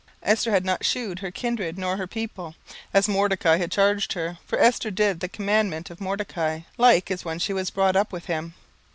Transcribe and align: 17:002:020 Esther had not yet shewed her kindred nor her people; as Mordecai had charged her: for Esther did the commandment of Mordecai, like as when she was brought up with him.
17:002:020 0.23 0.31
Esther 0.31 0.49
had 0.51 0.65
not 0.65 0.79
yet 0.81 0.85
shewed 0.87 1.19
her 1.19 1.29
kindred 1.29 1.77
nor 1.77 1.95
her 1.95 2.07
people; 2.07 2.55
as 2.91 3.07
Mordecai 3.07 3.57
had 3.57 3.71
charged 3.71 4.13
her: 4.13 4.39
for 4.47 4.57
Esther 4.59 4.89
did 4.89 5.19
the 5.19 5.29
commandment 5.29 5.91
of 5.91 6.01
Mordecai, 6.01 6.61
like 6.79 7.11
as 7.11 7.23
when 7.23 7.37
she 7.37 7.53
was 7.53 7.69
brought 7.69 7.95
up 7.95 8.11
with 8.11 8.25
him. 8.25 8.55